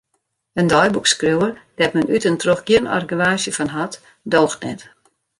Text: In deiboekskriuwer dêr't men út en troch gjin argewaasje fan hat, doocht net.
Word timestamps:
In 0.61 0.67
deiboekskriuwer 0.73 1.53
dêr't 1.77 1.93
men 1.95 2.11
út 2.15 2.27
en 2.29 2.39
troch 2.41 2.63
gjin 2.67 2.91
argewaasje 2.97 3.51
fan 3.57 3.73
hat, 3.77 3.93
doocht 4.31 4.61
net. 4.65 4.81